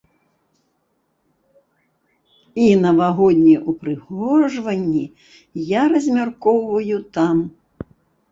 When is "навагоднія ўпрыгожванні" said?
2.85-5.03